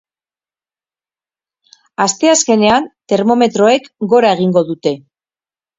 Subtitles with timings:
[2.07, 5.01] Asteazkenean termometroek gora egingo dute.